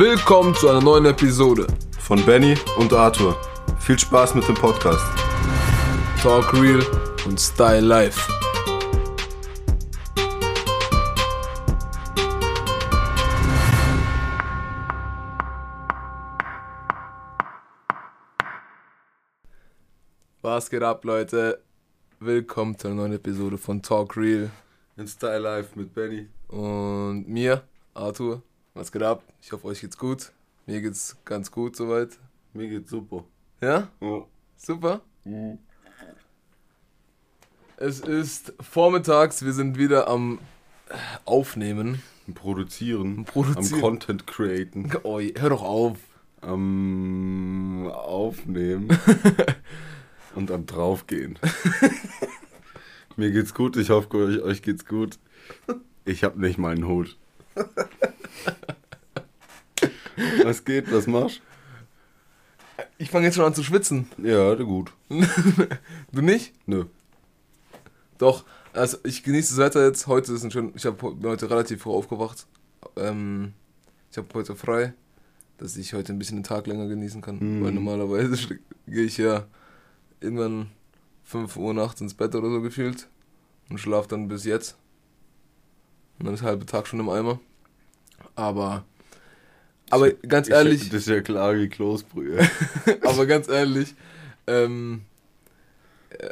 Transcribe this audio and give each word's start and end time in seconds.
Willkommen 0.00 0.54
zu 0.54 0.66
einer 0.70 0.80
neuen 0.80 1.04
Episode 1.04 1.66
von 1.98 2.24
Benny 2.24 2.56
und 2.78 2.90
Arthur. 2.90 3.36
Viel 3.80 3.98
Spaß 3.98 4.34
mit 4.34 4.48
dem 4.48 4.54
Podcast. 4.54 5.04
Talk 6.22 6.54
Real 6.54 6.82
und 7.26 7.38
Style 7.38 7.80
Life. 7.82 8.18
Was 20.40 20.70
geht 20.70 20.82
ab, 20.82 21.04
Leute? 21.04 21.62
Willkommen 22.20 22.78
zu 22.78 22.88
einer 22.88 22.96
neuen 22.96 23.12
Episode 23.12 23.58
von 23.58 23.82
Talk 23.82 24.16
Real 24.16 24.50
In 24.96 25.06
Style 25.06 25.40
Life 25.40 25.78
mit 25.78 25.92
Benny. 25.92 26.26
und 26.48 27.28
mir, 27.28 27.64
Arthur. 27.92 28.42
Was 28.80 28.90
geht 28.90 29.02
ab? 29.02 29.22
Ich 29.42 29.52
hoffe, 29.52 29.66
euch 29.66 29.82
geht's 29.82 29.98
gut. 29.98 30.32
Mir 30.64 30.80
geht's 30.80 31.14
ganz 31.26 31.50
gut 31.50 31.76
soweit. 31.76 32.18
Mir 32.54 32.66
geht's 32.66 32.88
super. 32.88 33.24
Ja? 33.60 33.88
Ja. 34.00 34.24
Super. 34.56 35.02
Es 37.76 38.00
ist 38.00 38.54
vormittags, 38.58 39.44
wir 39.44 39.52
sind 39.52 39.76
wieder 39.76 40.08
am 40.08 40.38
Aufnehmen. 41.26 42.02
Am 42.26 42.32
Produzieren, 42.32 43.18
Am 43.18 43.24
Produzieren. 43.26 43.74
am 43.74 43.80
Content 43.82 44.26
createn, 44.26 44.90
Oh, 45.02 45.20
hör 45.20 45.50
doch 45.50 45.62
auf. 45.62 45.98
am 46.40 47.86
Aufnehmen 47.86 48.88
und 50.34 50.50
am 50.50 50.64
Draufgehen. 50.64 51.38
Mir 53.16 53.30
geht's 53.30 53.52
gut, 53.52 53.76
ich 53.76 53.90
hoffe, 53.90 54.10
euch, 54.16 54.40
euch 54.40 54.62
geht's 54.62 54.86
gut. 54.86 55.18
Ich 56.06 56.24
hab 56.24 56.36
nicht 56.38 56.56
meinen 56.56 56.86
Hut. 56.88 57.18
Was 60.44 60.64
geht, 60.64 60.92
was 60.92 61.06
machst 61.06 61.40
Ich 62.98 63.10
fange 63.10 63.26
jetzt 63.26 63.36
schon 63.36 63.44
an 63.44 63.54
zu 63.54 63.62
schwitzen. 63.62 64.08
Ja, 64.18 64.54
gut. 64.54 64.92
Du 66.12 66.22
nicht? 66.22 66.52
Nö. 66.66 66.86
Doch. 68.18 68.44
Also 68.72 68.98
ich 69.04 69.22
genieße 69.22 69.56
das 69.56 69.64
Wetter 69.64 69.84
jetzt. 69.84 70.06
Heute 70.06 70.32
ist 70.32 70.44
ein 70.44 70.50
schön. 70.50 70.72
Ich 70.74 70.86
habe 70.86 71.16
heute 71.22 71.50
relativ 71.50 71.82
früh 71.82 71.90
aufgewacht. 71.90 72.46
Ähm, 72.96 73.54
ich 74.10 74.18
habe 74.18 74.28
heute 74.34 74.54
frei, 74.54 74.94
dass 75.58 75.76
ich 75.76 75.94
heute 75.94 76.12
ein 76.12 76.18
bisschen 76.18 76.38
den 76.38 76.44
Tag 76.44 76.66
länger 76.66 76.86
genießen 76.86 77.22
kann. 77.22 77.38
Mhm. 77.38 77.64
Weil 77.64 77.72
normalerweise 77.72 78.36
gehe 78.86 79.04
ich 79.04 79.18
ja 79.18 79.46
irgendwann 80.20 80.70
5 81.24 81.56
Uhr 81.56 81.74
nachts 81.74 82.00
ins 82.00 82.14
Bett 82.14 82.34
oder 82.34 82.50
so 82.50 82.60
gefühlt 82.60 83.08
und 83.68 83.78
schlafe 83.78 84.08
dann 84.08 84.28
bis 84.28 84.44
jetzt. 84.44 84.76
Und 86.18 86.26
dann 86.26 86.34
ist 86.34 86.40
der 86.40 86.50
halbe 86.50 86.66
Tag 86.66 86.86
schon 86.86 87.00
im 87.00 87.08
Eimer. 87.08 87.40
Aber 88.34 88.84
aber 89.90 90.10
ganz 90.12 90.48
ehrlich, 90.48 90.82
Ich, 90.82 90.88
das 90.90 91.00
ist 91.02 91.08
ja 91.08 91.20
klar 91.20 91.56
wie 91.56 91.68
Kloßbrühe. 91.68 92.38
aber 93.02 93.26
ganz 93.26 93.48
ehrlich, 93.48 93.94
ähm, 94.46 95.02
äh, 96.10 96.30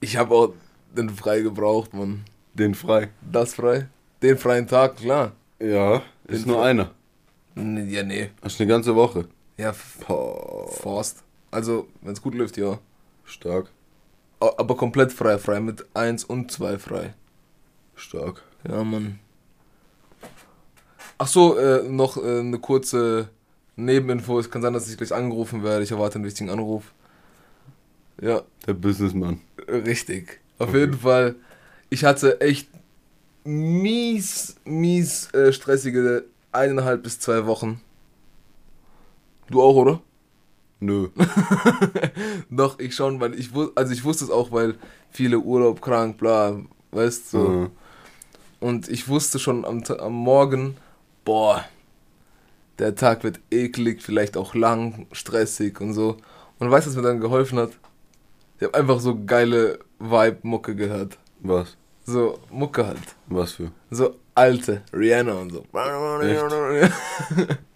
ich 0.00 0.16
habe 0.16 0.34
auch 0.34 0.52
den 0.96 1.10
frei 1.10 1.40
gebraucht, 1.40 1.92
Mann. 1.92 2.24
Den 2.54 2.74
frei. 2.74 3.10
Das 3.30 3.54
frei? 3.54 3.88
Den 4.22 4.38
freien 4.38 4.66
Tag, 4.66 4.96
klar. 4.96 5.32
Ja, 5.60 6.02
ist 6.26 6.44
Den 6.44 6.52
nur 6.52 6.60
frei- 6.62 6.70
einer. 6.70 6.90
Ja, 7.56 8.02
nee. 8.04 8.30
Hast 8.42 8.58
eine 8.60 8.68
ganze 8.68 8.94
Woche. 8.94 9.26
Ja, 9.58 9.72
Forst. 9.72 11.24
Also, 11.50 11.88
wenn 12.02 12.12
es 12.12 12.22
gut 12.22 12.34
läuft, 12.34 12.56
ja. 12.56 12.78
stark, 13.24 13.70
Aber 14.40 14.76
komplett 14.76 15.12
frei, 15.12 15.36
frei 15.38 15.60
mit 15.60 15.84
1 15.94 16.24
und 16.24 16.50
2 16.50 16.78
frei. 16.78 17.14
stark. 17.96 18.42
Ja, 18.68 18.82
Mann. 18.84 19.18
Ach 21.18 21.26
so, 21.26 21.56
äh, 21.58 21.82
noch 21.88 22.16
äh, 22.16 22.40
eine 22.40 22.58
kurze 22.58 23.28
Nebeninfo. 23.76 24.38
Es 24.38 24.50
kann 24.50 24.62
sein, 24.62 24.72
dass 24.72 24.88
ich 24.90 24.96
gleich 24.96 25.12
angerufen 25.12 25.62
werde. 25.62 25.82
Ich 25.84 25.90
erwarte 25.90 26.16
einen 26.16 26.24
wichtigen 26.24 26.50
Anruf. 26.50 26.92
Ja, 28.20 28.42
Der 28.66 28.74
Businessman. 28.74 29.40
Richtig. 29.68 30.40
Auf 30.58 30.68
Okay. 30.68 30.80
jeden 30.80 30.98
Fall. 30.98 31.36
Ich 31.90 32.04
hatte 32.04 32.40
echt 32.40 32.68
mies, 33.44 34.56
mies 34.64 35.32
äh, 35.34 35.52
stressige 35.52 36.24
eineinhalb 36.52 37.02
bis 37.02 37.20
zwei 37.20 37.46
Wochen. 37.46 37.80
Du 39.50 39.62
auch, 39.62 39.76
oder? 39.76 40.00
Nö. 40.80 41.08
Doch, 42.50 42.78
ich 42.78 42.94
schon, 42.94 43.20
weil 43.20 43.34
ich 43.38 43.52
wusste, 43.54 43.72
also 43.76 43.92
ich 43.92 44.04
wusste 44.04 44.24
es 44.24 44.30
auch, 44.30 44.52
weil 44.52 44.76
viele 45.10 45.38
Urlaub, 45.40 45.80
krank, 45.82 46.18
bla, 46.18 46.60
weißt 46.92 47.32
du. 47.34 47.38
So. 47.38 47.48
Mhm. 47.48 47.70
Und 48.60 48.88
ich 48.88 49.08
wusste 49.08 49.38
schon 49.38 49.64
am, 49.64 49.82
am 49.84 50.12
Morgen, 50.12 50.76
boah, 51.28 51.62
der 52.78 52.94
Tag 52.94 53.22
wird 53.22 53.38
eklig, 53.50 54.02
vielleicht 54.02 54.38
auch 54.38 54.54
lang, 54.54 55.06
stressig 55.12 55.78
und 55.78 55.92
so. 55.92 56.16
Und 56.58 56.70
weißt 56.70 56.86
du, 56.86 56.90
was 56.90 56.96
mir 56.96 57.02
dann 57.02 57.20
geholfen 57.20 57.58
hat? 57.58 57.72
Ich 58.56 58.64
habe 58.64 58.74
einfach 58.74 58.98
so 58.98 59.14
geile 59.26 59.78
Vibe-Mucke 59.98 60.74
gehört. 60.74 61.18
Was? 61.40 61.76
So, 62.06 62.38
Mucke 62.50 62.86
halt. 62.86 63.14
Was 63.26 63.52
für? 63.52 63.72
So 63.90 64.16
alte, 64.34 64.80
Rihanna 64.90 65.34
und 65.34 65.50
so. 65.52 65.66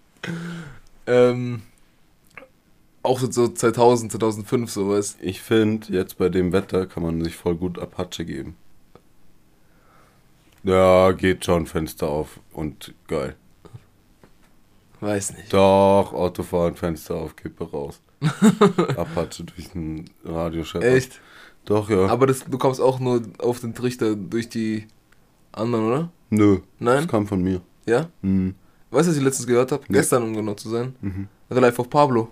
ähm, 1.07 1.61
auch 3.03 3.19
so, 3.19 3.31
so 3.31 3.49
2000, 3.49 4.13
2005 4.13 4.71
sowas. 4.71 5.19
Ich 5.21 5.43
finde, 5.43 5.93
jetzt 5.93 6.17
bei 6.17 6.31
dem 6.31 6.55
Wetter 6.55 6.87
kann 6.87 7.03
man 7.03 7.23
sich 7.23 7.37
voll 7.37 7.57
gut 7.57 7.79
Apache 7.79 8.25
geben. 8.25 8.57
Ja, 10.65 11.11
geht 11.13 11.45
schon, 11.45 11.67
Fenster 11.67 12.09
auf 12.09 12.41
und 12.53 12.95
geil. 13.09 13.37
Weiß 15.03 15.37
nicht. 15.37 15.53
Doch, 15.53 16.13
Autofahren, 16.13 16.77
Fenster 16.77 17.17
auf, 17.17 17.35
Kippe 17.35 17.69
raus. 17.69 18.01
Apache 18.97 19.43
durch 19.43 19.71
den 19.71 20.09
Radiochef. 20.25 20.81
Echt? 20.81 21.21
Doch, 21.65 21.91
ja. 21.91 22.07
Aber 22.07 22.29
das, 22.29 22.45
du 22.45 22.57
kommst 22.57 22.81
auch 22.81 23.01
nur 23.01 23.21
auf 23.39 23.59
den 23.59 23.75
Trichter 23.75 24.15
durch 24.15 24.49
die 24.49 24.87
anderen, 25.51 25.87
oder? 25.87 26.13
Nö, 26.31 26.61
Nein? 26.79 26.99
das 26.99 27.09
kam 27.09 27.27
von 27.27 27.43
mir. 27.43 27.61
Ja? 27.85 28.11
Mhm. 28.23 28.55
Weißt 28.93 29.09
du, 29.09 29.11
was 29.11 29.17
ich 29.17 29.25
letztens 29.25 29.49
gehört 29.49 29.73
habe? 29.73 29.83
Nee. 29.89 29.99
Gestern, 29.99 30.23
um 30.23 30.35
genau 30.35 30.55
zu 30.55 30.69
sein. 30.69 30.95
Mhm. 31.01 31.27
Relief 31.51 31.81
auf 31.81 31.91
Pablo. 31.91 32.29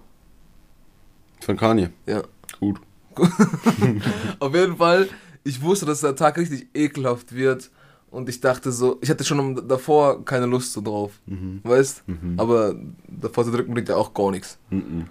Von 1.40 1.56
Kanye. 1.56 1.90
Ja. 2.06 2.22
Gut. 2.60 2.80
Auf 4.38 4.54
jeden 4.54 4.76
Fall, 4.76 5.08
ich 5.42 5.60
wusste, 5.60 5.86
dass 5.86 6.02
der 6.02 6.14
Tag 6.14 6.38
richtig 6.38 6.68
ekelhaft 6.72 7.34
wird. 7.34 7.68
Und 8.10 8.28
ich 8.28 8.40
dachte 8.40 8.72
so, 8.72 8.98
ich 9.00 9.08
hatte 9.08 9.24
schon 9.24 9.68
davor 9.68 10.24
keine 10.24 10.46
Lust 10.46 10.72
so 10.72 10.80
drauf. 10.80 11.12
Mhm. 11.26 11.60
Weißt? 11.62 12.08
Mhm. 12.08 12.34
Aber 12.38 12.74
davor 13.06 13.44
zu 13.44 13.52
drücken 13.52 13.72
bringt 13.72 13.88
ja 13.88 13.96
auch 13.96 14.12
gar 14.14 14.30
nichts. 14.30 14.58
Mhm. 14.70 15.06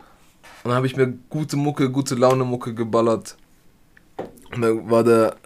Und 0.64 0.66
dann 0.66 0.74
habe 0.74 0.88
ich 0.88 0.98
mir 0.98 1.14
gute 1.30 1.56
Mucke, 1.56 1.90
gute 1.90 2.16
Laune 2.16 2.44
Mucke 2.44 2.74
geballert. 2.74 3.38
Und 4.54 4.62
dann 4.62 4.90
war 4.90 5.04
der, 5.06 5.38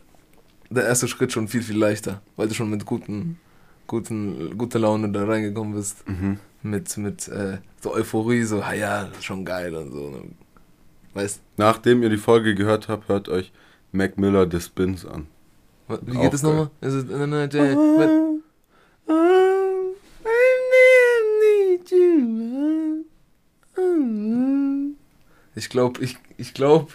der 0.72 0.86
erste 0.86 1.08
Schritt 1.08 1.32
schon 1.32 1.48
viel, 1.48 1.62
viel 1.62 1.78
leichter. 1.78 2.22
Weil 2.36 2.48
du 2.48 2.56
schon 2.56 2.72
mit 2.72 2.86
guten, 2.86 3.38
guten, 3.86 4.58
guter 4.58 4.80
Laune 4.80 5.12
da 5.12 5.24
reingekommen 5.24 5.76
bist. 5.76 6.08
Mhm. 6.10 6.40
Mit, 6.64 6.98
mit 6.98 7.28
äh, 7.28 7.60
so 7.82 7.94
Euphorie, 7.94 8.44
so, 8.44 8.62
ah 8.62 8.74
ja, 8.74 9.10
schon 9.22 9.46
geil 9.46 9.76
und 9.76 9.92
so. 9.92 10.24
Weißt 11.14 11.42
Nachdem 11.58 12.02
ihr 12.02 12.10
die 12.10 12.18
Folge 12.18 12.56
gehört 12.56 12.88
habt, 12.88 13.10
hört 13.10 13.30
euch 13.30 13.52
Mac 13.92 14.18
Miller 14.18 14.50
The 14.50 14.60
Spins 14.60 15.06
an. 15.06 15.28
Wie 16.06 16.18
Auch 16.18 16.22
geht 16.22 16.34
es 16.34 16.42
geil. 16.42 16.52
nochmal? 16.52 16.70
Na, 16.82 17.28
na, 17.28 17.46
Jay- 17.46 17.76
mit- 17.76 18.44
Ich 25.56 25.70
glaube, 25.70 26.02
ich, 26.04 26.18
ich 26.38 26.54
glaube, 26.54 26.94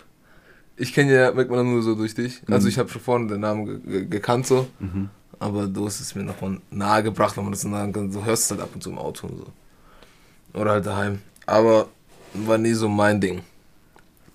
ich 0.77 0.93
kenne 0.93 1.13
ja 1.15 1.33
Mac 1.33 1.49
nur 1.51 1.83
so 1.83 1.95
durch 1.95 2.15
dich. 2.15 2.43
Also 2.51 2.65
Mhm. 2.67 2.69
ich 2.71 2.79
habe 2.79 2.89
schon 2.89 3.01
vorhin 3.01 3.29
den 3.29 3.41
Namen 3.41 3.67
ge 3.67 3.79
ge 4.01 4.07
gekannt 4.07 4.47
so, 4.47 4.67
Mhm. 4.81 5.11
aber 5.39 5.67
du 5.67 5.87
hast 5.87 6.01
es 6.01 6.15
mir 6.15 6.25
nochmal 6.25 6.61
nahe 6.71 7.03
gebracht, 7.03 7.37
wenn 7.37 7.45
man 7.45 7.53
das 7.53 7.65
nahe 7.65 7.91
kann. 7.93 8.11
Du 8.11 8.25
hörst 8.25 8.45
es 8.45 8.51
halt 8.51 8.61
ab 8.61 8.71
und 8.75 8.83
zu 8.83 8.91
im 8.91 8.99
Auto 8.99 9.27
und 9.29 9.39
so. 9.39 10.59
Oder 10.61 10.73
halt 10.73 10.87
daheim. 10.87 11.21
Aber 11.47 11.89
war 12.35 12.59
nie 12.59 12.73
so 12.75 12.89
mein 12.89 13.21
Ding. 13.21 13.43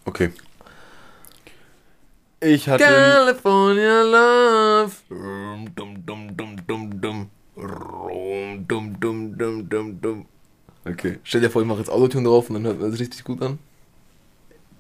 Okay. 0.06 0.32
Ich 2.44 2.68
hatte. 2.68 2.84
California 2.84 4.02
Love. 4.02 4.92
Rum, 5.10 5.68
Dum, 5.76 6.06
dum, 6.06 6.38
dum, 6.38 6.56
dum, 6.68 7.02
dum. 7.02 7.30
Rum, 7.56 8.68
Dum, 8.68 9.00
dum, 9.00 9.38
dum, 9.38 9.70
dum, 9.70 10.02
dum. 10.02 10.26
Okay. 10.86 11.20
Stell 11.24 11.42
dir 11.42 11.50
vor, 11.50 11.62
ich 11.62 11.68
mache 11.68 11.80
jetzt 11.80 11.90
Autotune 11.90 12.28
drauf 12.28 12.50
und 12.50 12.56
dann 12.56 12.66
hört 12.66 12.80
man 12.82 12.92
es 12.92 13.00
richtig 13.00 13.24
gut 13.24 13.42
an. 13.42 13.60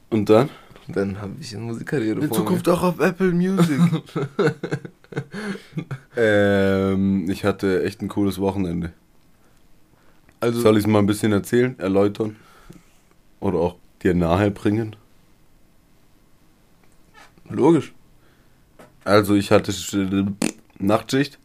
Und 0.09 0.29
dann? 0.29 0.49
Und 0.87 0.97
dann 0.97 1.21
habe 1.21 1.33
ich 1.39 1.55
eine 1.55 1.63
Musikkarriere 1.65 2.19
In 2.19 2.27
vor 2.27 2.37
Zukunft 2.37 2.67
auch 2.67 2.83
auf 2.83 2.99
Apple 2.99 3.31
Music. 3.31 3.79
ähm, 6.17 7.29
ich 7.29 7.45
hatte 7.45 7.83
echt 7.83 8.01
ein 8.01 8.09
cooles 8.09 8.39
Wochenende. 8.39 8.87
mir. 8.87 8.93
Also, 10.39 10.59
Soll 10.59 10.77
ich 10.77 10.83
es 10.83 10.87
mal 10.87 10.99
ein 10.99 11.05
bisschen 11.05 11.31
erzählen, 11.31 11.79
erläutern? 11.79 12.35
Oder 13.39 13.59
auch 13.59 13.75
dir 14.01 14.13
nahe 14.13 14.51
bringen? 14.51 14.95
Logisch. 17.53 17.93
Also 19.03 19.35
ich 19.35 19.51
hatte 19.51 19.71
Sch- 19.71 20.33
Nachtschicht 20.79 21.39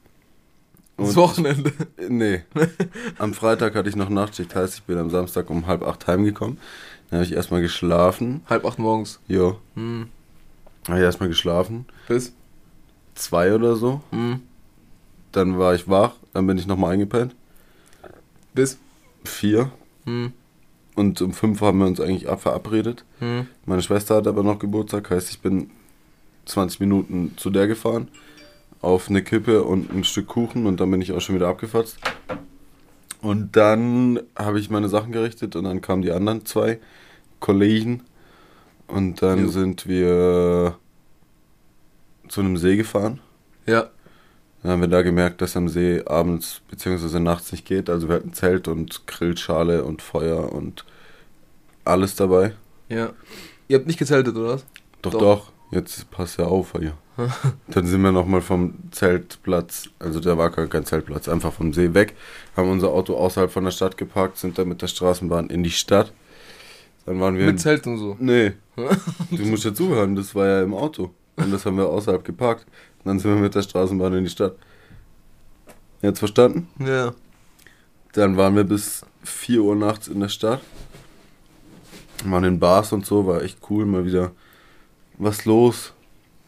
Das 0.97 1.17
Wochenende. 1.17 1.73
Nee. 2.09 2.43
am 3.19 3.35
Freitag 3.35 3.75
hatte 3.75 3.89
ich 3.89 3.97
noch 3.97 4.09
Nachtschicht, 4.09 4.55
heißt 4.55 4.75
ich 4.79 4.83
bin 4.85 4.99
am 4.99 5.11
Samstag 5.11 5.51
um 5.51 5.67
halb 5.67 5.83
acht 5.83 6.07
heimgekommen. 6.07 6.59
Dann 7.11 7.19
habe 7.21 7.27
ich 7.27 7.33
erstmal 7.35 7.61
geschlafen. 7.63 8.43
Halb 8.49 8.65
acht 8.65 8.79
morgens. 8.79 9.21
Jo. 9.29 9.59
Hm. 9.75 10.09
Habe 10.89 10.99
ich 10.99 11.05
erstmal 11.05 11.29
geschlafen. 11.29 11.87
Bis? 12.07 12.33
Zwei 13.15 13.55
oder 13.55 13.77
so. 13.77 14.03
Hm. 14.11 14.41
Dann 15.33 15.59
war 15.59 15.75
ich 15.75 15.89
wach, 15.89 16.13
dann 16.33 16.47
bin 16.47 16.59
ich 16.59 16.67
nochmal 16.67 16.93
eingepennt. 16.95 17.35
Bis? 18.55 18.79
Vier. 19.25 19.71
Hm. 20.05 20.33
Und 20.95 21.21
um 21.23 21.33
fünf 21.33 21.61
haben 21.61 21.79
wir 21.79 21.87
uns 21.87 22.01
eigentlich 22.01 22.29
ab- 22.29 22.41
verabredet. 22.43 23.05
Hm. 23.21 23.47
Meine 23.67 23.83
Schwester 23.83 24.17
hat 24.17 24.27
aber 24.27 24.43
noch 24.43 24.59
Geburtstag, 24.59 25.11
heißt 25.11 25.31
ich 25.31 25.41
bin 25.41 25.71
20 26.49 26.81
Minuten 26.81 27.35
zu 27.37 27.50
der 27.50 27.67
gefahren. 27.67 28.09
Auf 28.81 29.09
eine 29.09 29.23
Kippe 29.23 29.65
und 29.65 29.93
ein 29.93 30.05
Stück 30.05 30.29
Kuchen 30.29 30.67
und 30.67 30.79
dann 30.81 30.91
bin 30.91 31.00
ich 31.00 31.12
auch 31.12 31.21
schon 31.21 31.35
wieder 31.35 31.49
abgefatzt. 31.49 31.99
Und 33.21 33.56
dann 33.56 34.21
habe 34.37 34.61
ich 34.61 34.71
meine 34.71 34.89
Sachen 34.89 35.11
gerichtet 35.12 35.56
und 35.56 35.65
dann 35.65 35.81
kamen 35.81 36.03
die 36.03 36.12
anderen 36.12 36.47
zwei 36.47 36.79
Kollegen. 37.41 38.03
Und 38.87 39.21
dann 39.23 39.45
Jo. 39.45 39.49
sind 39.49 39.87
wir 39.87 40.77
zu 42.29 42.41
einem 42.41 42.56
See 42.56 42.77
gefahren. 42.77 43.21
Ja. 43.67 43.91
Dann 44.62 44.73
haben 44.73 44.81
wir 44.81 44.89
da 44.89 45.03
gemerkt, 45.03 45.41
dass 45.41 45.56
am 45.56 45.69
See 45.69 46.03
abends 46.06 46.62
bzw. 46.71 47.19
nachts 47.21 47.53
nicht 47.53 47.65
geht. 47.67 47.91
Also 47.91 48.09
wir 48.09 48.17
hatten 48.17 48.33
Zelt 48.33 48.69
und 48.69 49.06
Grillschale 49.06 49.85
und 49.85 50.03
Feuer 50.03 50.53
und 50.53 50.85
alles 51.85 52.17
dabei. 52.17 52.55
Ja. 52.89 53.11
Ihr 53.69 53.79
habt 53.79 53.87
nicht 53.87 53.99
gezeltet, 53.99 54.37
oder 54.37 54.55
was? 54.55 54.65
Doch, 55.03 55.12
Doch. 55.12 55.21
doch, 55.21 55.53
jetzt 55.70 56.11
pass 56.11 56.37
ja 56.37 56.47
auf 56.47 56.73
hier. 56.79 56.94
Dann 57.69 57.87
sind 57.87 58.03
wir 58.03 58.12
nochmal 58.12 58.41
vom 58.41 58.75
Zeltplatz, 58.93 59.91
also 59.99 60.20
da 60.20 60.38
war 60.38 60.50
gar 60.50 60.69
kein 60.69 60.85
Zeltplatz, 60.85 61.29
einfach 61.29 61.53
vom 61.53 61.73
See 61.73 61.93
weg, 61.93 62.15
haben 62.56 62.70
unser 62.70 62.91
Auto 62.91 63.17
außerhalb 63.17 63.50
von 63.50 63.65
der 63.65 63.73
Stadt 63.73 63.97
geparkt, 63.97 64.38
sind 64.38 64.56
dann 64.56 64.69
mit 64.69 64.82
der 64.82 64.87
Straßenbahn 64.87 65.50
in 65.50 65.65
die 65.65 65.70
Stadt. 65.70 66.12
Dann 67.06 67.20
waren 67.20 67.37
wir. 67.37 67.47
Mit 67.47 67.61
Zelt 67.61 67.87
und 67.87 67.99
so. 67.99 68.17
nee, 68.20 68.53
du 69.31 69.44
musst 69.47 69.65
ja 69.65 69.75
zuhören, 69.75 70.15
das 70.15 70.35
war 70.35 70.47
ja 70.47 70.62
im 70.62 70.75
Auto. 70.75 71.11
Und 71.37 71.53
das 71.53 71.65
haben 71.67 71.76
wir 71.76 71.88
außerhalb 71.88 72.25
geparkt. 72.25 72.67
Und 72.99 73.06
dann 73.06 73.19
sind 73.19 73.32
wir 73.32 73.41
mit 73.41 73.55
der 73.55 73.62
Straßenbahn 73.62 74.12
in 74.14 74.25
die 74.25 74.31
Stadt. 74.31 74.56
Jetzt 76.03 76.19
verstanden? 76.19 76.69
Ja. 76.79 77.14
Dann 78.12 78.37
waren 78.37 78.56
wir 78.56 78.64
bis 78.64 79.05
4 79.25 79.62
Uhr 79.62 79.76
nachts 79.76 80.09
in 80.09 80.21
der 80.21 80.29
Stadt. 80.29 80.61
Waren 82.25 82.44
in 82.44 82.59
Bars 82.59 82.93
und 82.93 83.06
so, 83.06 83.26
war 83.26 83.43
echt 83.43 83.59
cool, 83.71 83.87
mal 83.87 84.05
wieder 84.05 84.32
was 85.19 85.44
los. 85.44 85.93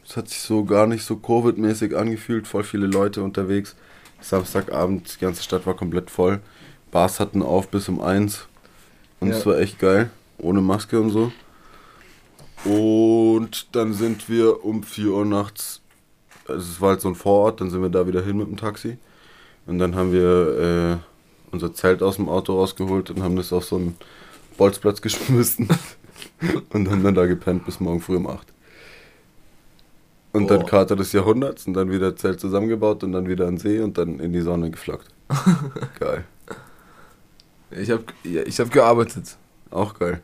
Es 0.04 0.16
hat 0.16 0.28
sich 0.28 0.40
so 0.40 0.64
gar 0.64 0.86
nicht 0.86 1.04
so 1.04 1.14
Covid-mäßig 1.16 1.94
angefühlt, 1.96 2.46
voll 2.46 2.64
viele 2.64 2.86
Leute 2.86 3.22
unterwegs. 3.22 3.76
Samstagabend, 4.20 5.14
die 5.16 5.20
ganze 5.20 5.42
Stadt 5.42 5.66
war 5.66 5.74
komplett 5.74 6.10
voll. 6.10 6.40
Bars 6.90 7.20
hatten 7.20 7.42
auf 7.42 7.68
bis 7.68 7.88
um 7.88 8.00
1. 8.00 8.46
Und 9.20 9.28
Ja. 9.28 9.36
es 9.36 9.46
war 9.46 9.58
echt 9.58 9.78
geil, 9.78 10.10
ohne 10.38 10.60
Maske 10.60 11.00
und 11.00 11.10
so. 11.10 11.32
Und 12.64 13.74
dann 13.74 13.92
sind 13.94 14.28
wir 14.28 14.64
um 14.64 14.82
4 14.82 15.10
Uhr 15.12 15.24
nachts, 15.24 15.80
also 16.46 16.60
es 16.60 16.80
war 16.80 16.90
halt 16.90 17.00
so 17.00 17.08
ein 17.08 17.14
Vorort, 17.14 17.60
dann 17.60 17.70
sind 17.70 17.80
wir 17.82 17.88
da 17.88 18.06
wieder 18.06 18.22
hin 18.22 18.36
mit 18.36 18.48
dem 18.48 18.56
Taxi. 18.56 18.98
Und 19.66 19.78
dann 19.78 19.94
haben 19.94 20.12
wir 20.12 21.00
äh, 21.00 21.52
unser 21.52 21.72
Zelt 21.72 22.02
aus 22.02 22.16
dem 22.16 22.28
Auto 22.28 22.54
rausgeholt 22.58 23.10
und 23.10 23.22
haben 23.22 23.36
das 23.36 23.52
auf 23.52 23.64
so 23.64 23.76
einen 23.76 23.96
Bolzplatz 24.58 25.00
geschmissen. 25.02 25.68
und 26.70 26.90
haben 26.90 27.02
dann 27.02 27.14
da 27.14 27.26
gepennt 27.26 27.64
bis 27.64 27.80
morgen 27.80 28.00
früh 28.00 28.16
um 28.16 28.26
8. 28.26 28.46
Und 30.32 30.48
dann 30.48 30.60
Boah. 30.60 30.66
Kater 30.66 30.94
des 30.96 31.12
Jahrhunderts 31.12 31.66
und 31.66 31.74
dann 31.74 31.90
wieder 31.90 32.14
Zelt 32.14 32.38
zusammengebaut 32.40 33.02
und 33.02 33.12
dann 33.12 33.26
wieder 33.28 33.48
an 33.48 33.58
See 33.58 33.80
und 33.80 33.98
dann 33.98 34.20
in 34.20 34.32
die 34.32 34.40
Sonne 34.42 34.70
geflockt. 34.70 35.08
geil. 35.98 36.24
Ich 37.72 37.90
hab, 37.90 38.00
ja, 38.24 38.42
ich 38.42 38.58
hab 38.60 38.70
gearbeitet. 38.70 39.36
Auch 39.70 39.94
geil. 39.98 40.20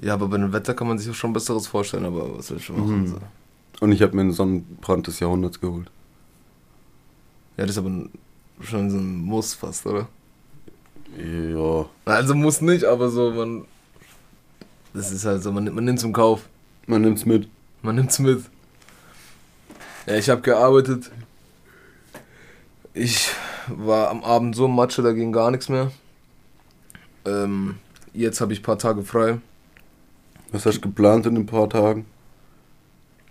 Ja, 0.00 0.14
aber 0.14 0.28
bei 0.28 0.38
dem 0.38 0.52
Wetter 0.52 0.72
kann 0.74 0.88
man 0.88 0.98
sich 0.98 1.10
auch 1.10 1.14
schon 1.14 1.32
Besseres 1.34 1.66
vorstellen, 1.66 2.06
aber 2.06 2.38
was 2.38 2.46
soll 2.46 2.56
ich 2.56 2.64
schon 2.64 2.78
machen? 2.80 3.00
Mhm. 3.02 3.06
So. 3.08 3.18
Und 3.80 3.92
ich 3.92 4.00
habe 4.00 4.14
mir 4.14 4.22
einen 4.22 4.32
Sonnenbrand 4.32 5.06
des 5.06 5.20
Jahrhunderts 5.20 5.60
geholt. 5.60 5.90
Ja, 7.58 7.66
das 7.66 7.72
ist 7.72 7.78
aber 7.78 7.90
schon 8.60 8.90
so 8.90 8.96
ein 8.96 9.16
Muss 9.16 9.52
fast, 9.54 9.84
oder? 9.86 10.08
Ja. 11.18 11.86
Also 12.06 12.34
muss 12.34 12.62
nicht, 12.62 12.84
aber 12.84 13.10
so, 13.10 13.32
man. 13.32 13.66
Das 14.94 15.12
ist 15.12 15.26
halt 15.26 15.42
so, 15.42 15.52
man, 15.52 15.64
nimmt- 15.64 15.76
man 15.76 15.84
nimmt 15.84 15.98
es 15.98 16.04
im 16.04 16.12
Kauf. 16.14 16.48
Man 16.86 17.02
nimmt's 17.02 17.26
mit. 17.26 17.48
Man 17.82 17.96
nimmt's 17.96 18.18
mit. 18.18 18.44
Ja, 20.06 20.16
ich 20.16 20.28
habe 20.28 20.40
gearbeitet. 20.42 21.10
Ich 22.94 23.30
war 23.68 24.10
am 24.10 24.22
Abend 24.24 24.54
so 24.56 24.68
Matsche, 24.68 25.02
da 25.02 25.12
ging 25.12 25.32
gar 25.32 25.50
nichts 25.50 25.68
mehr. 25.68 25.92
Ähm, 27.24 27.76
jetzt 28.12 28.40
habe 28.40 28.52
ich 28.52 28.60
ein 28.60 28.64
paar 28.64 28.78
Tage 28.78 29.02
frei. 29.02 29.38
Was 30.50 30.66
hast 30.66 30.76
du 30.76 30.80
geplant 30.82 31.26
in 31.26 31.36
ein 31.36 31.46
paar 31.46 31.70
Tagen? 31.70 32.04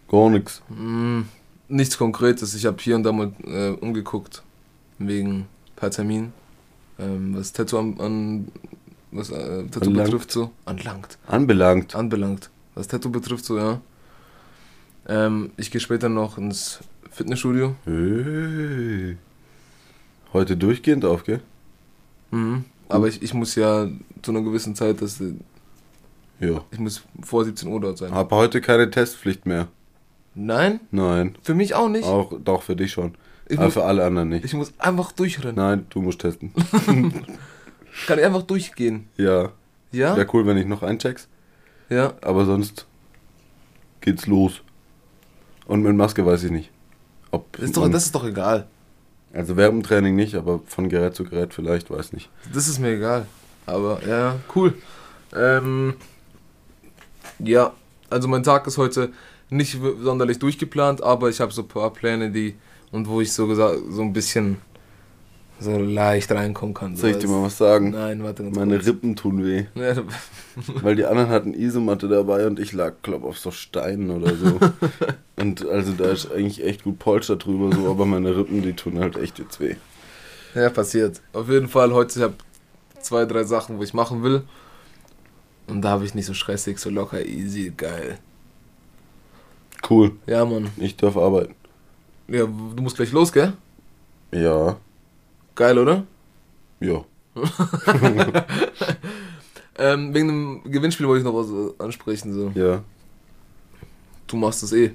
Gar 0.07 0.29
nichts. 0.29 0.61
Hm, 0.69 1.27
nichts 1.67 1.97
Konkretes. 1.97 2.55
Ich 2.55 2.65
habe 2.65 2.77
hier 2.79 2.95
und 2.95 3.03
da 3.03 3.11
mal 3.11 3.33
äh, 3.45 3.69
umgeguckt. 3.69 4.41
Wegen 4.97 5.47
per 5.75 5.91
Termin. 5.91 6.33
Ähm, 6.99 7.35
was 7.35 7.53
Tattoo 7.53 7.77
an, 7.79 7.99
an 7.99 8.47
was 9.11 9.29
äh, 9.29 9.63
Tattoo 9.67 9.89
Anlangt. 9.89 10.05
betrifft 10.11 10.31
so. 10.31 10.51
Anlangt. 10.65 11.17
Anbelangt. 11.27 11.95
Anbelangt. 11.95 12.49
Was 12.75 12.87
Tattoo 12.87 13.09
betrifft 13.09 13.45
so, 13.45 13.57
ja. 13.57 13.81
Ähm, 15.07 15.51
ich 15.57 15.71
gehe 15.71 15.81
später 15.81 16.09
noch 16.09 16.37
ins 16.37 16.79
Fitnessstudio. 17.09 17.75
Hey. 17.85 19.17
Heute 20.33 20.55
durchgehend 20.57 21.03
auf, 21.05 21.23
gell? 21.23 21.41
Mhm. 22.31 22.65
Aber 22.87 23.07
ich, 23.07 23.21
ich 23.21 23.33
muss 23.33 23.55
ja 23.55 23.87
zu 24.21 24.31
einer 24.31 24.41
gewissen 24.41 24.75
Zeit, 24.75 25.01
dass 25.01 25.21
Ja. 26.39 26.63
ich 26.71 26.79
muss 26.79 27.03
vor 27.21 27.43
17 27.45 27.67
Uhr 27.69 27.79
dort 27.81 27.97
sein. 27.97 28.13
Hab 28.13 28.31
heute 28.31 28.61
keine 28.61 28.89
Testpflicht 28.89 29.45
mehr. 29.45 29.67
Nein, 30.33 30.79
Nein. 30.91 31.37
für 31.43 31.53
mich 31.55 31.73
auch 31.75 31.89
nicht. 31.89 32.05
Auch 32.05 32.31
doch 32.43 32.61
für 32.63 32.75
dich 32.75 32.91
schon. 32.93 33.15
Ich 33.49 33.57
Aber 33.57 33.65
muss, 33.65 33.73
für 33.73 33.83
alle 33.83 34.05
anderen 34.05 34.29
nicht. 34.29 34.45
ich 34.45 34.53
muss 34.53 34.71
einfach 34.79 35.11
durchrennen. 35.11 35.55
Nein, 35.55 35.85
du 35.89 36.01
musst 36.01 36.19
testen. 36.21 36.53
Kann 38.07 38.19
ich 38.19 38.25
einfach 38.25 38.43
durchgehen. 38.43 39.07
ja. 39.17 39.51
Ja? 39.93 40.15
Wäre 40.15 40.27
cool, 40.31 40.45
wenn 40.45 40.55
ich 40.55 40.65
noch 40.65 40.83
eincheckst. 40.83 41.27
Ja. 41.89 42.13
Aber 42.21 42.45
sonst 42.45 42.85
geht's 43.99 44.25
los. 44.25 44.61
Und 45.71 45.83
mit 45.83 45.95
Maske 45.95 46.25
weiß 46.25 46.43
ich 46.43 46.51
nicht. 46.51 46.69
Ob 47.31 47.57
Ist 47.57 47.77
doch, 47.77 47.89
das 47.89 48.07
ist 48.07 48.13
doch 48.13 48.25
egal. 48.25 48.67
also 49.31 49.55
Werbentraining 49.55 50.17
nicht, 50.17 50.35
aber 50.35 50.59
von 50.65 50.89
Gerät 50.89 51.15
zu 51.15 51.23
Gerät 51.23 51.53
vielleicht, 51.53 51.89
weiß 51.89 52.11
nicht. 52.11 52.29
Das 52.53 52.67
ist 52.67 52.79
mir 52.79 52.89
egal. 52.97 53.25
Aber 53.65 54.05
ja, 54.05 54.35
cool. 54.53 54.73
Ähm, 55.33 55.93
ja, 57.39 57.71
also 58.09 58.27
mein 58.27 58.43
Tag 58.43 58.67
ist 58.67 58.77
heute 58.77 59.13
nicht 59.49 59.79
sonderlich 60.01 60.39
durchgeplant, 60.39 61.01
aber 61.01 61.29
ich 61.29 61.39
habe 61.39 61.53
so 61.53 61.61
ein 61.61 61.69
paar 61.69 61.93
Pläne, 61.93 62.31
die 62.31 62.55
und 62.91 63.07
wo 63.07 63.21
ich 63.21 63.31
so 63.31 63.47
gesagt 63.47 63.77
so 63.91 64.01
ein 64.01 64.11
bisschen 64.11 64.57
so 65.61 65.77
leicht 65.77 66.31
reinkommen 66.31 66.73
kann. 66.73 66.95
So 66.95 67.01
Soll 67.03 67.11
ich 67.11 67.17
dir 67.19 67.27
mal 67.27 67.43
was 67.43 67.57
sagen? 67.57 67.91
Nein, 67.91 68.23
warte 68.23 68.43
ganz 68.43 68.55
Meine 68.55 68.75
kurz. 68.75 68.87
Rippen 68.87 69.15
tun 69.15 69.43
weh. 69.45 69.65
Ja, 69.75 69.95
Weil 70.81 70.95
die 70.95 71.05
anderen 71.05 71.29
hatten 71.29 71.53
Isomatte 71.53 72.07
dabei 72.09 72.45
und 72.47 72.59
ich 72.59 72.73
lag, 72.73 72.93
glaub, 73.03 73.23
auf 73.23 73.37
so 73.37 73.51
Steinen 73.51 74.09
oder 74.09 74.35
so. 74.35 74.59
und 75.37 75.65
also 75.67 75.93
da 75.93 76.05
ist 76.11 76.31
eigentlich 76.31 76.63
echt 76.63 76.83
gut 76.83 76.99
Polster 76.99 77.35
drüber, 77.37 77.73
so, 77.75 77.89
aber 77.89 78.05
meine 78.05 78.35
Rippen, 78.35 78.61
die 78.61 78.73
tun 78.73 78.99
halt 78.99 79.15
echt 79.17 79.39
jetzt 79.39 79.59
weh. 79.59 79.75
ja, 80.55 80.69
passiert. 80.69 81.21
Auf 81.33 81.47
jeden 81.49 81.67
Fall 81.69 81.93
heute, 81.93 82.17
ich 82.19 82.23
habe 82.23 82.33
zwei, 82.99 83.25
drei 83.25 83.43
Sachen, 83.43 83.77
wo 83.77 83.83
ich 83.83 83.93
machen 83.93 84.23
will. 84.23 84.43
Und 85.67 85.81
da 85.83 85.89
habe 85.91 86.03
ich 86.05 86.13
nicht 86.15 86.25
so 86.25 86.33
stressig, 86.33 86.79
so 86.79 86.89
locker, 86.89 87.23
easy, 87.25 87.71
geil. 87.75 88.17
Cool, 89.89 90.11
Ja, 90.27 90.43
Mann. 90.45 90.69
ich 90.77 90.95
darf 90.97 91.15
arbeiten. 91.17 91.55
Ja, 92.27 92.45
du 92.45 92.81
musst 92.81 92.95
gleich 92.97 93.11
los, 93.11 93.31
gell? 93.31 93.53
Ja, 94.33 94.77
Geil, 95.55 95.77
oder? 95.77 96.05
ja. 96.79 97.03
Ähm, 99.77 100.13
wegen 100.13 100.27
dem 100.27 100.61
Gewinnspiel 100.71 101.07
wollte 101.07 101.19
ich 101.19 101.25
noch 101.25 101.33
was 101.33 101.49
äh, 101.49 101.83
ansprechen. 101.83 102.33
So. 102.33 102.51
Ja, 102.53 102.83
Du 104.27 104.35
machst 104.37 104.61
es 104.63 104.73
eh. 104.73 104.91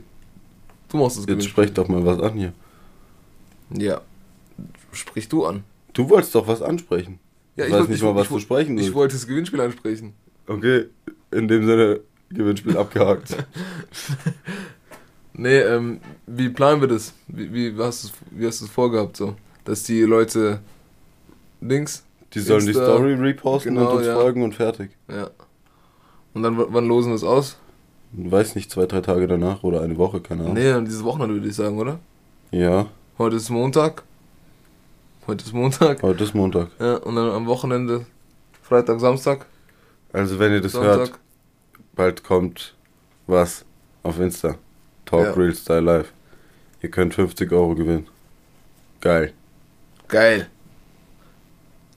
Du 0.88 0.98
machst 0.98 1.16
das 1.18 1.26
jetzt 1.26 1.46
sprech 1.46 1.72
doch 1.72 1.88
mal 1.88 2.04
was 2.04 2.20
an 2.20 2.34
hier. 2.34 2.52
Ja. 3.70 4.00
Sprich 4.92 5.28
du 5.28 5.44
an. 5.46 5.64
Du 5.92 6.08
wolltest 6.08 6.34
doch 6.34 6.46
was 6.46 6.62
ansprechen. 6.62 7.18
Ja, 7.56 7.64
ich 7.66 7.72
weiß 7.72 7.80
wollt- 7.80 7.90
nicht 7.90 8.02
mal, 8.02 8.14
was 8.14 8.22
ich, 8.24 8.28
du 8.28 8.34
wollt- 8.34 8.42
sprechen 8.44 8.76
Ich 8.78 8.84
willst. 8.84 8.94
wollte 8.94 9.14
das 9.14 9.26
Gewinnspiel 9.26 9.60
ansprechen. 9.60 10.12
Okay, 10.46 10.84
in 11.32 11.48
dem 11.48 11.66
Sinne, 11.66 12.00
Gewinnspiel 12.30 12.76
abgehakt. 12.78 13.34
Nee, 15.32 15.58
ähm, 15.60 16.00
wie 16.26 16.48
planen 16.50 16.80
wir 16.80 16.88
das? 16.88 17.12
Wie, 17.26 17.52
wie, 17.52 17.74
hast 17.82 18.12
wie 18.30 18.46
hast 18.46 18.60
du 18.60 18.66
es 18.66 18.70
vorgehabt 18.70 19.16
so? 19.16 19.34
Dass 19.66 19.82
die 19.82 20.00
Leute 20.02 20.60
links, 21.60 22.04
Die 22.32 22.40
sollen 22.40 22.62
die 22.62 22.68
Insta, 22.68 22.84
Story 22.84 23.12
reposten 23.14 23.74
genau, 23.74 23.90
und 23.90 23.98
uns 23.98 24.06
ja. 24.06 24.14
folgen 24.14 24.42
und 24.42 24.54
fertig. 24.54 24.90
ja. 25.08 25.30
Und 26.32 26.42
dann 26.42 26.56
wann 26.56 26.86
losen 26.86 27.10
wir 27.10 27.16
es 27.16 27.24
aus? 27.24 27.56
Weiß 28.12 28.54
nicht, 28.56 28.70
zwei, 28.70 28.86
drei 28.86 29.00
Tage 29.00 29.26
danach 29.26 29.62
oder 29.62 29.80
eine 29.82 29.96
Woche, 29.96 30.20
keine 30.20 30.42
Ahnung. 30.42 30.54
Nee, 30.54 30.70
dann 30.70 30.84
dieses 30.84 31.02
Wochenende 31.02 31.34
würde 31.34 31.48
ich 31.48 31.54
sagen, 31.54 31.78
oder? 31.78 31.98
Ja, 32.50 32.86
Heute 33.18 33.36
ist 33.36 33.48
Montag. 33.48 34.02
Heute 35.26 35.42
ist 35.42 35.54
Montag. 35.54 36.02
Heute 36.02 36.22
ist 36.24 36.34
Montag. 36.34 36.68
Ja, 36.78 36.96
und 36.96 37.16
dann 37.16 37.30
am 37.30 37.46
Wochenende, 37.46 38.04
Freitag, 38.62 39.00
Samstag. 39.00 39.46
Also 40.12 40.38
wenn 40.38 40.52
ihr 40.52 40.60
das 40.60 40.72
Sonntag. 40.72 40.98
hört, 40.98 41.12
bald 41.94 42.22
kommt 42.22 42.74
was 43.26 43.64
auf 44.02 44.20
Insta. 44.20 44.56
Talk 45.06 45.24
Ja. 45.24 45.32
Real 45.32 45.54
Style 45.54 45.80
Live. 45.80 46.12
Ihr 46.82 46.90
könnt 46.90 47.14
50 47.14 47.50
Euro 47.52 47.74
gewinnen. 47.74 48.06
Geil. 49.00 49.32
Geil. 50.08 50.48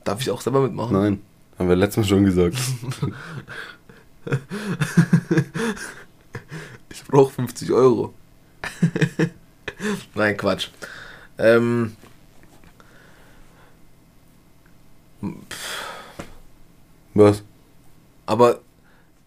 Darf 0.04 0.20
ich 0.20 0.30
auch 0.30 0.40
selber 0.40 0.62
mitmachen? 0.62 0.92
Nein, 0.96 1.22
haben 1.58 1.68
wir 1.68 1.76
letztes 1.76 1.98
Mal 1.98 2.04
schon 2.04 2.24
gesagt. 2.24 2.56
Ich 6.92 7.04
brauche 7.04 7.32
50 7.32 7.72
Euro. 7.72 8.14
Nein, 10.14 10.36
Quatsch. 10.36 10.68
Ähm, 11.38 11.96
Was? 17.14 17.42
aber 18.26 18.60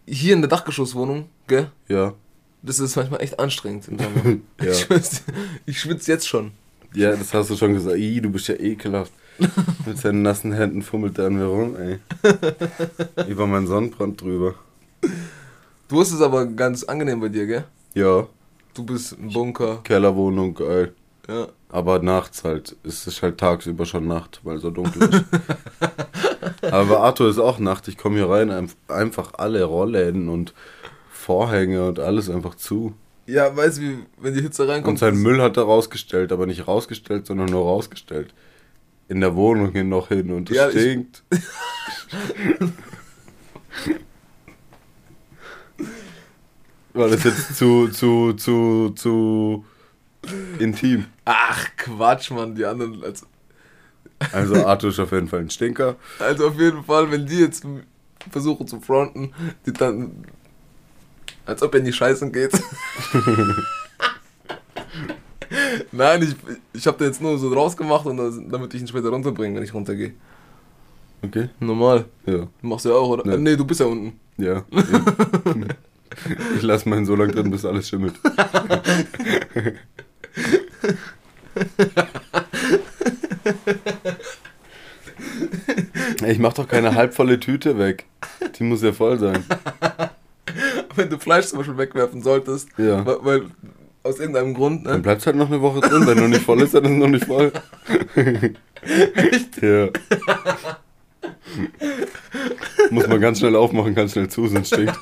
hier 0.06 0.34
in 0.34 0.40
der 0.40 0.48
Dachgeschosswohnung, 0.48 1.28
gell? 1.46 1.70
Ja. 1.88 2.14
Das 2.62 2.78
ist 2.78 2.96
manchmal 2.96 3.20
echt 3.20 3.38
anstrengend. 3.38 3.88
Ja. 4.60 4.70
Ich 4.70 4.80
schwitze 4.80 5.22
schwitz 5.68 6.06
jetzt 6.06 6.28
schon. 6.28 6.52
Ja, 6.94 7.10
das 7.16 7.34
hast 7.34 7.50
du 7.50 7.56
schon 7.56 7.74
gesagt. 7.74 7.96
Ih, 7.96 8.20
du 8.20 8.30
bist 8.30 8.48
ja 8.48 8.54
ekelhaft. 8.54 9.12
Mit 9.86 9.98
seinen 9.98 10.22
nassen 10.22 10.52
Händen 10.52 10.82
fummelt 10.82 11.18
er 11.18 11.26
an 11.26 11.34
mir 11.34 11.44
rum, 11.46 11.76
ey. 11.76 11.98
Über 13.28 13.46
meinen 13.46 13.66
Sonnenbrand 13.66 14.20
drüber. 14.20 14.54
Du 15.88 16.00
hast 16.00 16.12
es 16.12 16.20
aber 16.20 16.46
ganz 16.46 16.84
angenehm 16.84 17.20
bei 17.20 17.28
dir, 17.28 17.46
gell? 17.46 17.64
Ja, 17.94 18.26
Du 18.74 18.84
bist 18.84 19.12
im 19.12 19.32
Bunker. 19.32 19.80
Kellerwohnung, 19.84 20.54
geil. 20.54 20.92
Ja. 21.28 21.46
Aber 21.68 22.00
nachts 22.00 22.42
halt. 22.42 22.74
Es 22.82 23.06
ist 23.06 23.22
halt 23.22 23.38
tagsüber 23.38 23.86
schon 23.86 24.08
Nacht, 24.08 24.40
weil 24.42 24.58
so 24.58 24.70
dunkel 24.70 25.02
ist. 25.14 25.24
Aber 26.72 27.00
Arthur 27.00 27.30
ist 27.30 27.38
auch 27.38 27.58
Nacht. 27.60 27.86
Ich 27.88 27.96
komme 27.96 28.16
hier 28.16 28.28
rein, 28.28 28.50
einf- 28.50 28.74
einfach 28.88 29.34
alle 29.38 29.62
Rollläden 29.64 30.28
und 30.28 30.54
Vorhänge 31.12 31.86
und 31.86 32.00
alles 32.00 32.28
einfach 32.28 32.56
zu. 32.56 32.94
Ja, 33.26 33.54
weißt 33.56 33.78
du, 33.78 33.82
wie, 33.82 33.98
wenn 34.18 34.34
die 34.34 34.42
Hitze 34.42 34.68
reinkommt. 34.68 34.88
Und 34.92 34.98
sein 34.98 35.16
Müll 35.16 35.40
hat 35.40 35.56
er 35.56 35.62
rausgestellt, 35.64 36.30
aber 36.32 36.46
nicht 36.46 36.68
rausgestellt, 36.68 37.26
sondern 37.26 37.46
nur 37.46 37.62
rausgestellt. 37.64 38.34
In 39.08 39.20
der 39.20 39.34
Wohnung 39.34 39.72
hier 39.72 39.84
noch 39.84 40.08
hin 40.08 40.30
und 40.30 40.50
es 40.50 40.56
Ja, 40.56 40.70
stinkt. 40.70 41.22
War 46.92 47.08
das 47.08 47.24
jetzt 47.24 47.56
zu, 47.56 47.88
zu, 47.88 48.34
zu, 48.34 48.90
zu 48.90 49.64
intim? 50.58 51.06
Ach, 51.24 51.66
Quatsch, 51.76 52.30
Mann. 52.30 52.54
Die 52.54 52.64
anderen. 52.64 53.02
Also, 53.02 53.26
Also 54.32 54.64
Arthur 54.66 54.90
ist 54.90 55.00
auf 55.00 55.10
jeden 55.12 55.28
Fall 55.28 55.40
ein 55.40 55.50
Stinker. 55.50 55.96
also 56.20 56.48
auf 56.48 56.58
jeden 56.58 56.84
Fall, 56.84 57.10
wenn 57.10 57.26
die 57.26 57.40
jetzt 57.40 57.66
versuchen 58.30 58.66
zu 58.68 58.80
fronten, 58.80 59.32
die 59.66 59.72
dann. 59.72 60.24
Als 61.46 61.62
ob 61.62 61.74
er 61.74 61.80
in 61.80 61.86
die 61.86 61.92
Scheißen 61.92 62.32
geht. 62.32 62.52
Nein, 65.92 66.22
ich, 66.22 66.34
ich 66.72 66.86
habe 66.86 66.98
da 66.98 67.04
jetzt 67.04 67.20
nur 67.20 67.38
so 67.38 67.52
draus 67.52 67.76
gemacht, 67.76 68.06
und 68.06 68.16
das, 68.16 68.40
damit 68.48 68.72
ich 68.74 68.80
ihn 68.80 68.88
später 68.88 69.10
runterbringe, 69.10 69.56
wenn 69.56 69.62
ich 69.62 69.74
runtergehe. 69.74 70.14
Okay? 71.22 71.50
Normal. 71.60 72.06
Ja. 72.26 72.48
Du 72.60 72.66
machst 72.66 72.86
ja 72.86 72.92
auch, 72.92 73.08
oder? 73.08 73.26
Ja. 73.26 73.34
Äh, 73.34 73.38
nee, 73.38 73.56
du 73.56 73.64
bist 73.64 73.80
ja 73.80 73.86
unten. 73.86 74.18
Ja. 74.36 74.64
Ich 76.54 76.62
lasse 76.62 76.88
meinen 76.88 77.04
so 77.06 77.16
lange 77.16 77.32
drin, 77.32 77.50
bis 77.50 77.64
alles 77.64 77.88
schimmelt. 77.88 78.14
Ich 86.26 86.38
mach 86.38 86.52
doch 86.54 86.68
keine 86.68 86.94
halbvolle 86.94 87.38
Tüte 87.40 87.78
weg. 87.78 88.06
Die 88.58 88.64
muss 88.64 88.82
ja 88.82 88.92
voll 88.92 89.18
sein. 89.18 89.44
Wenn 90.96 91.10
du 91.10 91.18
Fleisch 91.18 91.46
zum 91.46 91.58
Beispiel 91.58 91.76
wegwerfen 91.78 92.22
solltest, 92.22 92.68
Ja. 92.76 93.04
weil, 93.04 93.16
weil 93.22 93.42
aus 94.02 94.18
irgendeinem 94.20 94.54
Grund, 94.54 94.86
Dann 94.86 94.96
ne? 94.96 95.02
bleibt 95.02 95.24
halt 95.26 95.36
noch 95.36 95.48
eine 95.48 95.60
Woche 95.62 95.80
drin. 95.80 96.06
Wenn 96.06 96.18
noch 96.18 96.28
nicht 96.28 96.42
voll 96.42 96.60
ist, 96.62 96.74
dann 96.74 96.84
ist 96.84 96.90
es 96.90 96.96
noch 96.98 97.08
nicht 97.08 97.24
voll. 97.24 97.52
Echt? 99.14 99.62
Ja. 99.62 99.88
Muss 102.90 103.06
man 103.08 103.20
ganz 103.20 103.38
schnell 103.38 103.56
aufmachen, 103.56 103.94
ganz 103.94 104.12
schnell 104.12 104.28
zu, 104.28 104.46
sonst 104.46 104.68
stinkt. 104.68 104.94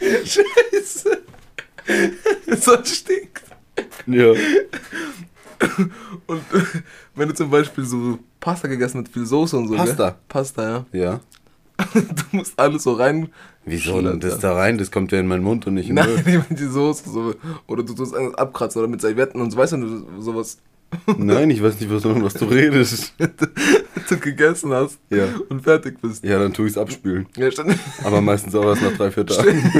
Scheiße. 0.00 1.22
So 2.56 2.82
stinkt. 2.84 3.42
Ja. 4.06 4.32
Und 6.26 6.38
äh, 6.52 6.80
wenn 7.14 7.28
du 7.28 7.34
zum 7.34 7.50
Beispiel 7.50 7.84
so 7.84 8.18
Pasta 8.40 8.68
gegessen 8.68 8.98
mit 8.98 9.08
viel 9.08 9.26
Soße 9.26 9.56
und 9.56 9.68
so, 9.68 9.76
Pasta? 9.76 10.10
Gell? 10.10 10.18
Pasta, 10.28 10.62
ja. 10.62 10.86
Ja. 10.92 11.20
Du 11.94 12.36
musst 12.36 12.58
alles 12.58 12.84
so 12.84 12.92
rein. 12.92 13.28
Wieso 13.64 14.00
denn 14.00 14.20
das 14.20 14.38
da 14.38 14.52
rein? 14.54 14.78
Das 14.78 14.90
kommt 14.90 15.10
ja 15.12 15.18
in 15.18 15.26
meinen 15.26 15.42
Mund 15.42 15.66
und 15.66 15.74
nicht 15.74 15.88
in 15.88 15.96
den 15.96 16.04
Nein, 16.06 16.18
ich 16.26 16.34
meine 16.34 16.46
die 16.60 16.66
Soße. 16.66 17.08
So. 17.10 17.34
Oder 17.66 17.82
du 17.82 17.94
tust 17.94 18.14
alles 18.14 18.34
abkratzen 18.34 18.80
oder 18.80 18.88
mit 18.88 19.00
Servietten 19.00 19.40
und 19.40 19.50
so, 19.50 19.56
weißt 19.56 19.72
du, 19.72 20.06
sowas 20.20 20.58
Nein, 21.18 21.50
ich 21.50 21.60
weiß 21.62 21.80
nicht, 21.80 21.90
was, 21.92 22.04
was 22.04 22.34
du 22.34 22.44
redest. 22.44 23.14
du 24.08 24.16
gegessen 24.18 24.72
hast 24.72 24.98
Ja. 25.10 25.24
und 25.48 25.62
fertig 25.62 26.00
bist. 26.00 26.22
Ja, 26.24 26.38
dann 26.38 26.52
tu 26.52 26.64
ich's 26.66 26.78
abspülen. 26.78 27.26
Ja, 27.36 27.50
stimmt. 27.50 27.76
Aber 28.04 28.20
meistens 28.20 28.54
auch 28.54 28.64
erst 28.64 28.82
nach 28.82 28.92
drei, 28.96 29.10
vier 29.10 29.26
Tagen. 29.26 29.72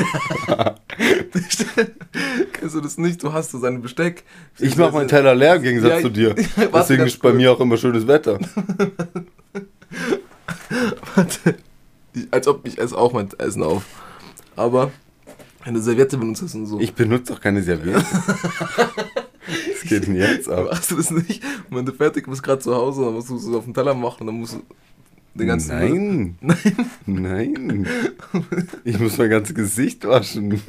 Kennst 2.53 2.75
du 2.76 2.81
das 2.81 2.97
nicht? 2.97 3.23
Du 3.23 3.33
hast 3.33 3.50
so 3.50 3.59
sein 3.59 3.83
Besteck. 3.83 4.23
Ich 4.59 4.76
mach 4.76 4.93
meinen 4.93 5.09
Teller 5.09 5.35
leer 5.35 5.57
im 5.57 5.62
Gegensatz 5.62 5.95
Ja, 5.95 6.00
zu 6.00 6.11
dir. 6.11 6.35
ja, 6.57 6.67
Deswegen 6.73 7.05
ist 7.05 7.21
bei 7.21 7.33
mir 7.33 7.50
auch 7.53 7.61
immer 7.61 7.76
schönes 7.76 8.07
Wetter. 8.07 8.38
Warte. 11.14 11.57
Ich, 12.14 12.29
als 12.31 12.47
ob 12.47 12.67
ich 12.67 12.79
esse 12.79 12.97
auch 12.97 13.12
mein 13.12 13.29
Essen 13.38 13.64
auf. 13.64 13.85
Aber 14.55 14.93
eine 15.64 15.81
Serviette 15.81 16.17
benutzt 16.17 16.43
hast 16.43 16.55
und 16.55 16.67
so. 16.67 16.79
Ich 16.79 16.95
benutze 16.95 17.33
doch 17.33 17.41
keine 17.41 17.62
Serviette. 17.62 18.05
Was 18.05 19.88
geht 19.88 20.07
denn 20.07 20.14
jetzt 20.14 20.49
ab? 20.49 20.67
Machst 20.71 20.93
du 20.93 20.97
das 20.97 21.11
nicht? 21.11 21.43
Wenn 21.69 21.85
du 21.85 21.93
fertig 21.93 22.29
bist, 22.29 22.43
gerade 22.43 22.61
zu 22.61 22.75
Hause, 22.75 23.05
dann 23.05 23.14
musst 23.14 23.29
du 23.31 23.37
es 23.37 23.47
auf 23.49 23.64
den 23.64 23.75
Teller 23.75 23.95
machen 23.95 24.26
dann 24.26 24.37
musst 24.37 24.55
du 24.55 24.62
den 25.35 25.47
ganzen. 25.49 25.69
Nein. 25.79 26.38
Nein. 26.41 26.87
Nein. 27.07 27.88
Ich 28.85 28.99
muss 28.99 29.19
mein 29.19 29.31
ganzes 29.31 29.55
Gesicht 29.55 30.07
waschen. 30.07 30.61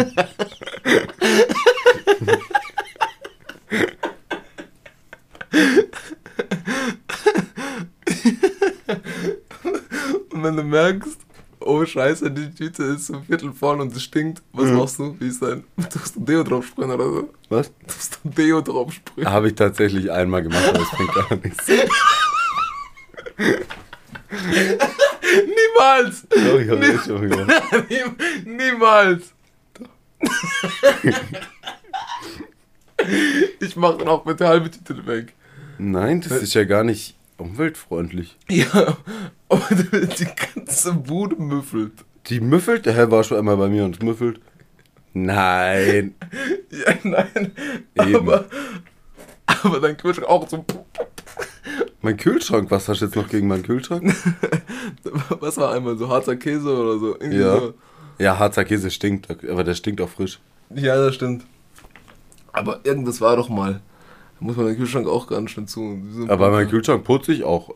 Und 10.32 10.44
wenn 10.44 10.56
du 10.56 10.64
merkst, 10.64 11.18
oh 11.60 11.86
Scheiße, 11.86 12.32
die 12.32 12.52
Tüte 12.54 12.84
ist 12.84 13.08
so 13.08 13.22
viertel 13.22 13.52
voll 13.54 13.80
und 13.82 13.96
es 13.96 14.04
stinkt, 14.04 14.42
was 14.54 14.66
Mhm. 14.70 14.76
machst 14.78 15.00
du? 15.00 15.16
Wie 15.20 15.28
ist 15.28 15.42
dein. 15.42 15.64
Tust 15.92 16.16
du 16.16 16.20
Deo 16.22 16.44
drauf 16.44 16.66
sprühen 16.68 16.92
oder 16.92 17.06
so? 17.06 17.30
Was? 17.50 17.72
Tust 17.88 18.20
du 18.24 18.30
Deo 18.30 18.62
drauf 18.62 18.94
sprühen? 18.94 19.30
Habe 19.30 19.48
ich 19.48 19.56
tatsächlich 19.56 20.12
einmal 20.12 20.44
gemacht, 20.44 20.66
aber 20.68 20.82
es 20.82 20.90
bringt 20.92 21.14
gar 21.14 21.36
nichts. 21.38 21.66
Niemals! 25.46 26.28
Doch, 26.30 26.60
ich 26.60 26.70
habe 26.70 26.94
das 26.94 27.06
schon 27.06 27.30
gemacht. 27.30 27.90
Nie- 27.90 28.52
Niemals! 28.58 29.34
ich 33.60 33.76
mach 33.76 33.98
dann 33.98 34.08
auch 34.08 34.26
mit 34.26 34.40
der 34.40 34.48
halben 34.50 34.72
Tüte 34.72 35.06
weg. 35.06 35.34
Nein, 35.78 36.22
das 36.22 36.42
ist 36.42 36.54
ja 36.54 36.64
gar 36.64 36.84
nicht 36.84 37.16
umweltfreundlich. 37.38 38.38
Ja, 38.50 38.98
aber 39.50 39.68
die 39.76 40.28
ganze 40.56 40.94
Bude 40.94 41.36
müffelt. 41.36 41.94
Die 42.28 42.40
müffelt? 42.40 42.86
Der 42.86 42.94
Herr 42.94 43.12
war 43.12 43.24
schon 43.24 43.38
einmal 43.38 43.58
bei 43.58 43.68
mir 43.68 43.84
und 43.86 44.02
müffelt. 44.02 44.40
Nein. 45.14 46.16
Ja, 46.72 46.94
nein. 47.04 47.52
Eben. 47.96 48.16
Aber, 48.16 48.46
aber 49.46 49.80
dein 49.80 49.96
Kühlschrank 49.98 50.28
auch 50.28 50.48
so. 50.50 50.66
Mein 52.06 52.18
Kühlschrank, 52.18 52.70
was 52.70 52.88
hast 52.88 53.02
du 53.02 53.06
jetzt 53.06 53.16
noch 53.16 53.28
gegen 53.28 53.48
meinen 53.48 53.64
Kühlschrank? 53.64 54.14
Was 55.40 55.58
war 55.58 55.74
einmal 55.74 55.98
so 55.98 56.08
harter 56.08 56.36
Käse 56.36 56.72
oder 56.72 57.00
so? 57.00 57.16
Irgendwie 57.20 57.40
Ja. 57.40 57.60
so. 57.60 57.74
Ja, 58.20 58.38
Harzer 58.38 58.64
Käse 58.64 58.92
stinkt, 58.92 59.28
aber 59.50 59.64
der 59.64 59.74
stinkt 59.74 60.00
auch 60.02 60.10
frisch. 60.10 60.40
Ja, 60.70 60.96
das 60.98 61.16
stimmt. 61.16 61.48
Aber 62.54 62.82
irgendwas 62.84 63.22
war 63.22 63.36
doch 63.36 63.50
mal. 63.50 63.82
Da 64.40 64.46
muss 64.46 64.56
man 64.56 64.68
den 64.68 64.78
Kühlschrank 64.78 65.08
auch 65.08 65.26
ganz 65.26 65.50
schön 65.50 65.68
zu. 65.68 65.98
Aber 66.28 66.52
mein 66.52 66.70
Kühlschrank 66.70 67.04
putze 67.04 67.34
ich 67.34 67.44
auch 67.44 67.74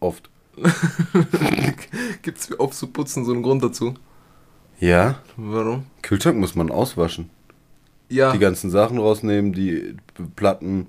oft. 0.00 0.28
Gibt 2.20 2.36
es 2.36 2.50
wie 2.50 2.58
aufzuputzen 2.58 3.24
so 3.24 3.32
einen 3.32 3.42
Grund 3.42 3.64
dazu? 3.64 3.94
Ja, 4.80 5.20
Warum? 5.38 5.84
Kühlschrank 6.02 6.36
muss 6.36 6.54
man 6.56 6.70
auswaschen. 6.70 7.30
Ja. 8.10 8.32
Die 8.32 8.38
ganzen 8.38 8.68
Sachen 8.70 8.98
rausnehmen, 8.98 9.54
die 9.54 9.96
Platten 10.36 10.88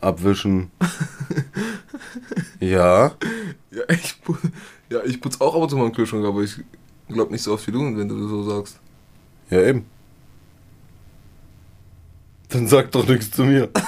abwischen. 0.00 0.70
ja, 2.60 3.12
Ja, 3.70 3.82
ich, 3.88 4.16
ja, 4.90 5.00
ich 5.04 5.20
putze 5.20 5.40
auch 5.40 5.54
ab 5.54 5.62
und 5.62 5.68
zu 5.70 5.76
meinen 5.76 5.92
Kühlschrank, 5.92 6.24
aber 6.24 6.42
ich 6.42 6.56
glaube 7.08 7.32
nicht 7.32 7.42
so 7.42 7.52
oft 7.52 7.66
wie 7.66 7.72
du, 7.72 7.80
wenn 7.80 8.08
du 8.08 8.20
das 8.20 8.30
so 8.30 8.42
sagst. 8.42 8.80
ja 9.50 9.62
eben. 9.62 9.84
Dann 12.48 12.66
sag 12.68 12.90
doch 12.92 13.06
nichts 13.06 13.30
zu 13.32 13.44
mir. 13.44 13.68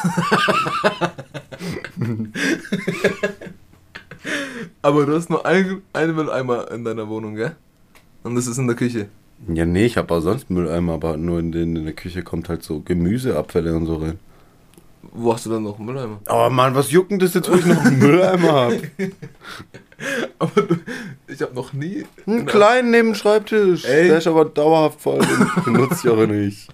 Aber 4.83 5.07
du 5.07 5.15
hast 5.15 5.31
nur 5.31 5.45
ein, 5.47 5.83
einen 5.93 6.15
Mülleimer 6.15 6.71
in 6.71 6.85
deiner 6.85 7.09
Wohnung, 7.09 7.35
gell? 7.35 7.57
Und 8.23 8.35
das 8.35 8.47
ist 8.47 8.59
in 8.59 8.67
der 8.67 8.77
Küche. 8.77 9.09
Ja, 9.53 9.65
nee, 9.65 9.87
ich 9.87 9.97
habe 9.97 10.13
auch 10.15 10.21
sonst 10.21 10.51
Mülleimer, 10.51 10.95
aber 10.95 11.17
nur 11.17 11.39
in, 11.39 11.53
den, 11.53 11.77
in 11.77 11.85
der 11.85 11.95
Küche 11.95 12.23
kommt 12.23 12.49
halt 12.49 12.65
so 12.65 12.81
Gemüseabfälle 12.81 13.77
und 13.77 13.87
so 13.87 13.97
rein. 13.97 14.19
Wo 15.03 15.33
hast 15.33 15.47
du 15.47 15.51
dann 15.51 15.63
noch 15.63 15.79
einen 15.79 15.87
Mülleimer? 15.87 16.21
Aber 16.27 16.51
Mann, 16.51 16.75
was 16.75 16.91
juckt 16.91 17.11
denn 17.11 17.19
das 17.19 17.35
jetzt, 17.35 17.51
wo 17.51 17.55
ich 17.57 17.67
noch 17.67 17.85
einen 17.85 17.99
Mülleimer 17.99 18.53
habe? 18.53 18.81
Aber 20.39 20.63
du, 20.63 20.77
ich 21.27 21.43
habe 21.43 21.55
noch 21.55 21.73
nie. 21.73 22.05
Einen 22.27 22.47
kleinen 22.47 22.91
neben 22.91 23.09
dem 23.09 23.15
Schreibtisch. 23.17 23.85
Ey. 23.85 24.09
Der 24.09 24.19
ist 24.19 24.29
aber 24.29 24.45
dauerhaft 24.45 25.01
voll, 25.01 25.19
den 25.19 25.65
benutze 25.65 26.07
ich 26.07 26.13
auch 26.13 26.27
nicht. 26.27 26.69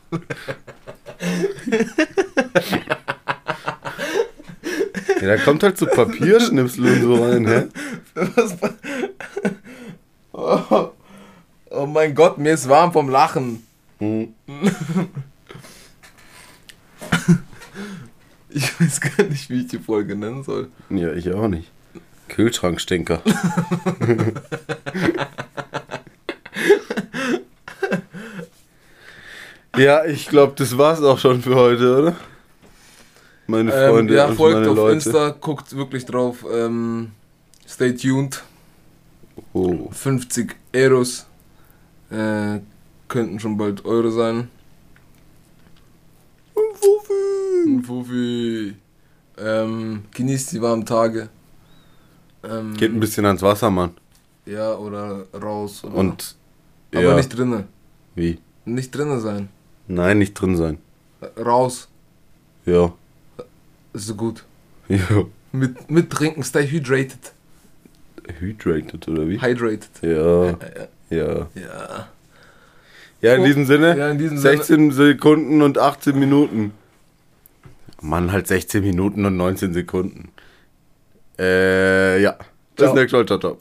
Ja, 5.21 5.26
da 5.28 5.37
kommt 5.38 5.62
halt 5.62 5.78
so 5.78 5.87
Papierschnipsel 5.87 6.85
und 6.85 7.00
so 7.02 7.14
rein, 7.25 7.47
hä? 7.47 7.64
Was? 8.14 8.57
Oh, 10.37 10.90
oh 11.71 11.87
mein 11.87 12.12
Gott, 12.12 12.38
mir 12.38 12.54
ist 12.54 12.69
warm 12.69 12.93
vom 12.93 13.09
Lachen. 13.09 13.64
Hm. 14.00 14.35
Ich 18.56 18.80
weiß 18.80 19.00
gar 19.00 19.25
nicht, 19.26 19.50
wie 19.50 19.62
ich 19.62 19.66
die 19.66 19.80
Folge 19.80 20.14
nennen 20.14 20.44
soll. 20.44 20.68
Ja, 20.88 21.12
ich 21.12 21.32
auch 21.32 21.49
nicht. 21.49 21.73
Kühlschrankstinker. 22.28 23.20
ja, 29.76 30.04
ich 30.04 30.28
glaube, 30.28 30.52
das 30.56 30.78
war's 30.78 31.02
auch 31.02 31.18
schon 31.18 31.42
für 31.42 31.56
heute, 31.56 31.96
oder? 31.99 32.16
Meine 33.46 33.73
Ähm, 33.73 33.90
Freunde 33.90 34.14
ja, 34.14 34.26
und 34.26 34.37
folgt 34.37 34.66
auf 34.68 34.76
Leute. 34.76 34.94
Insta, 34.94 35.30
guckt 35.30 35.76
wirklich 35.76 36.06
drauf. 36.06 36.44
Ähm, 36.50 37.11
stay 37.68 37.92
tuned. 37.94 38.42
Oh. 39.52 39.90
50 39.90 40.54
Euros 40.75 41.26
äh, 42.11 42.61
könnten 43.08 43.40
schon 43.40 43.56
bald 43.58 43.84
Euro 43.84 44.11
sein. 44.11 44.49
Ein 47.75 47.83
Fuffi. 47.83 48.75
Ähm, 49.37 50.04
genießt 50.14 50.52
die 50.52 50.62
warmen 50.62 50.87
Tage. 50.87 51.28
Ähm, 52.45 52.75
Geht 52.76 52.93
ein 52.93 53.00
bisschen 53.00 53.26
ans 53.26 53.43
Wasser, 53.43 53.71
Mann. 53.71 53.90
Ja, 54.47 54.75
oder 54.76 55.26
raus. 55.35 55.83
Oder 55.85 55.95
Und 55.95 56.37
aber 56.95 57.02
ja, 57.02 57.16
nicht 57.16 57.37
drinnen. 57.37 57.64
wie? 58.14 58.38
Nicht 58.64 58.95
drinnen 58.95 59.21
sein. 59.21 59.49
Nein, 59.88 60.19
nicht 60.19 60.35
drin 60.35 60.57
sein. 60.57 60.78
Raus. 61.38 61.88
Ja. 62.66 62.93
Ist 63.93 64.07
so 64.07 64.14
gut. 64.14 64.45
Ja. 64.88 64.99
Mit, 65.50 65.90
mit 65.90 66.11
trinken, 66.11 66.43
stay 66.43 66.66
hydrated. 66.69 67.33
Hydrated 68.38 69.09
oder 69.09 69.26
wie? 69.28 69.40
Hydrated. 69.40 69.88
Ja, 70.02 70.47
Ja. 71.11 71.47
ja. 71.54 72.09
ja. 73.23 73.35
In 73.35 73.45
diesem 73.45 73.64
Sinne, 73.64 73.97
Ja, 73.97 74.11
in 74.11 74.19
diesem 74.19 74.37
Sinne. 74.37 74.57
16 74.59 74.90
Sekunden 74.93 75.62
und 75.62 75.78
18 75.78 76.19
Minuten. 76.19 76.73
Mann, 78.04 78.32
halt 78.32 78.46
16 78.46 78.82
Minuten 78.82 79.25
und 79.25 79.37
19 79.37 79.73
Sekunden. 79.73 80.28
Äh, 81.38 82.23
ja. 82.23 82.37
Bis 82.76 82.84
Ciao. 82.84 82.94
nächstes 82.94 83.12
Mal. 83.12 83.26
Ciao, 83.26 83.38
ciao. 83.38 83.58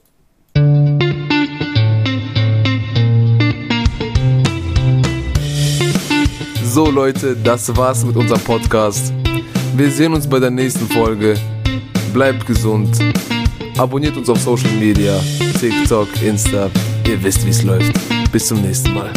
So 6.65 6.89
Leute, 6.89 7.35
das 7.43 7.75
war's 7.77 8.03
mit 8.03 8.15
unserem 8.15 8.41
Podcast. 8.41 9.13
Wir 9.75 9.89
sehen 9.89 10.13
uns 10.13 10.27
bei 10.27 10.39
der 10.39 10.51
nächsten 10.51 10.87
Folge. 10.87 11.35
Bleibt 12.13 12.45
gesund. 12.45 12.97
Abonniert 13.77 14.17
uns 14.17 14.29
auf 14.29 14.39
Social 14.39 14.71
Media, 14.71 15.19
TikTok, 15.59 16.07
Insta. 16.21 16.69
Ihr 17.07 17.23
wisst, 17.23 17.45
wie's 17.45 17.63
läuft. 17.63 17.93
Bis 18.31 18.47
zum 18.47 18.61
nächsten 18.61 18.93
Mal. 18.93 19.11